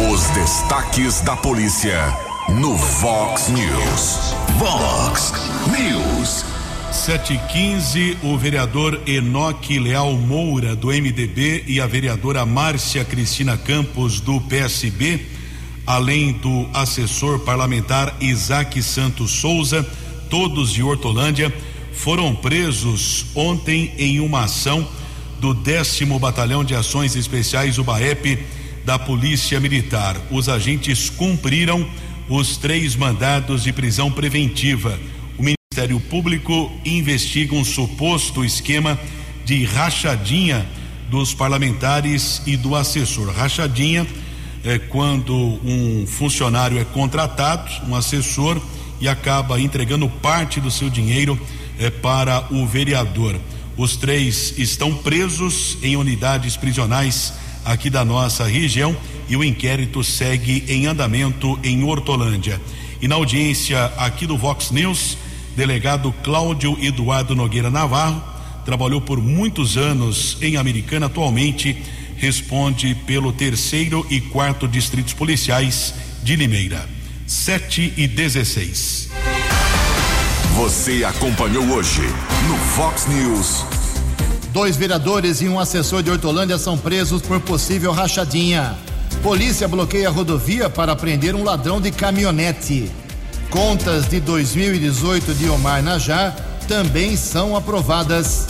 [0.06, 2.16] Os destaques da polícia
[2.60, 4.32] no Vox News.
[4.56, 5.32] Vox
[5.76, 6.44] News.
[6.92, 14.40] 715, o vereador Enoque Leal Moura, do MDB, e a vereadora Márcia Cristina Campos, do
[14.42, 15.26] PSB,
[15.84, 19.84] além do assessor parlamentar Isaac Santos Souza,
[20.30, 21.52] todos de Hortolândia,
[21.92, 24.86] foram presos ontem em uma ação
[25.40, 28.38] do décimo Batalhão de Ações Especiais, o BAEP
[28.88, 30.16] da Polícia Militar.
[30.30, 31.86] Os agentes cumpriram
[32.26, 34.98] os três mandados de prisão preventiva.
[35.36, 38.98] O Ministério Público investiga um suposto esquema
[39.44, 40.66] de rachadinha
[41.10, 43.30] dos parlamentares e do assessor.
[43.30, 44.06] Rachadinha
[44.64, 48.58] é quando um funcionário é contratado, um assessor,
[49.02, 51.38] e acaba entregando parte do seu dinheiro
[51.78, 53.38] é, para o vereador.
[53.76, 57.34] Os três estão presos em unidades prisionais
[57.68, 58.96] aqui da nossa região
[59.28, 62.58] e o inquérito segue em andamento em Hortolândia.
[63.00, 65.18] E na audiência aqui do Vox News,
[65.54, 68.24] delegado Cláudio Eduardo Nogueira Navarro,
[68.64, 71.76] trabalhou por muitos anos em Americana, atualmente
[72.16, 76.88] responde pelo terceiro e quarto distritos policiais de Limeira.
[77.26, 79.10] 7 e 16.
[80.56, 82.02] Você acompanhou hoje
[82.48, 83.77] no Vox News.
[84.52, 88.76] Dois vereadores e um assessor de Hortolândia são presos por possível rachadinha.
[89.22, 92.90] Polícia bloqueia a rodovia para prender um ladrão de caminhonete.
[93.50, 96.34] Contas de 2018 de Omar Najar
[96.66, 98.46] também são aprovadas.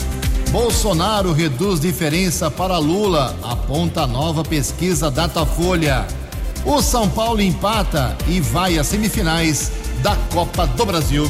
[0.51, 6.07] Bolsonaro reduz diferença para Lula, aponta nova pesquisa Datafolha.
[6.65, 9.71] O São Paulo empata e vai às semifinais
[10.01, 11.29] da Copa do Brasil.